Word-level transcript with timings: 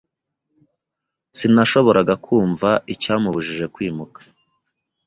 Sinashoboraga 1.37 2.13
kumva 2.25 2.69
icyambujije 2.93 3.65
kwimuka. 3.73 4.19